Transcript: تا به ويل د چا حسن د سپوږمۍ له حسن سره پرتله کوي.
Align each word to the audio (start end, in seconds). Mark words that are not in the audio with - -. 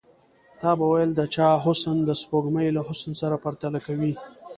تا 0.61 0.69
به 0.77 0.85
ويل 0.91 1.11
د 1.15 1.21
چا 1.35 1.47
حسن 1.65 1.97
د 2.05 2.09
سپوږمۍ 2.21 2.67
له 2.75 2.81
حسن 2.87 3.11
سره 3.21 3.35
پرتله 3.43 3.79
کوي. 3.87 4.13